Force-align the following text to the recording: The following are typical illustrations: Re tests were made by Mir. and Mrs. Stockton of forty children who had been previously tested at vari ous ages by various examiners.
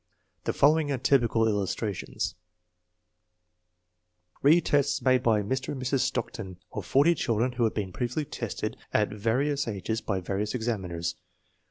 The 0.45 0.53
following 0.53 0.91
are 0.91 0.97
typical 0.97 1.47
illustrations: 1.47 2.33
Re 4.41 4.59
tests 4.59 4.99
were 4.99 5.11
made 5.11 5.21
by 5.21 5.43
Mir. 5.43 5.57
and 5.67 5.79
Mrs. 5.79 5.99
Stockton 5.99 6.57
of 6.73 6.87
forty 6.87 7.13
children 7.13 7.51
who 7.51 7.65
had 7.65 7.75
been 7.75 7.93
previously 7.93 8.25
tested 8.25 8.77
at 8.93 9.09
vari 9.13 9.51
ous 9.51 9.67
ages 9.67 10.01
by 10.01 10.19
various 10.19 10.55
examiners. 10.55 11.17